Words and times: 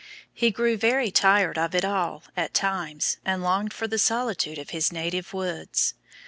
He 0.33 0.49
grew 0.49 0.77
very 0.77 1.11
tired 1.11 1.59
of 1.59 1.75
it 1.75 1.85
all 1.85 2.23
at 2.35 2.55
times, 2.55 3.17
and 3.23 3.43
longed 3.43 3.71
for 3.71 3.87
the 3.87 3.99
solitude 3.99 4.57
of 4.57 4.71
his 4.71 4.91
native 4.91 5.31
woods. 5.31 5.93